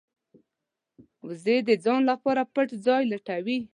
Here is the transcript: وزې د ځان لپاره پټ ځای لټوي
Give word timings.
وزې 1.27 1.57
د 1.67 1.69
ځان 1.83 2.01
لپاره 2.11 2.41
پټ 2.53 2.67
ځای 2.85 3.01
لټوي 3.11 3.59